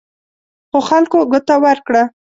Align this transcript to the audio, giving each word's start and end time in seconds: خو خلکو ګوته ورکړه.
خو 0.69 0.79
خلکو 0.89 1.17
ګوته 1.31 1.55
ورکړه. 1.65 2.03